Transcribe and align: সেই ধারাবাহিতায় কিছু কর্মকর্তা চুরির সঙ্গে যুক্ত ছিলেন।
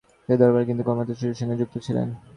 সেই 0.23 0.37
ধারাবাহিতায় 0.39 0.67
কিছু 0.69 0.83
কর্মকর্তা 0.87 1.15
চুরির 1.19 1.39
সঙ্গে 1.39 1.59
যুক্ত 1.59 1.75
ছিলেন। 1.85 2.07